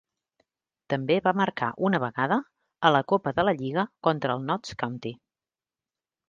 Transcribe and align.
També 0.93 1.17
va 1.27 1.33
marcar 1.41 1.69
una 1.89 1.99
vegada 2.03 2.37
a 2.89 2.91
la 2.95 3.03
Copa 3.13 3.35
de 3.41 3.45
la 3.49 3.55
Lliga 3.61 3.85
contra 4.09 4.39
el 4.39 4.49
Notts 4.49 4.81
County. 4.83 5.13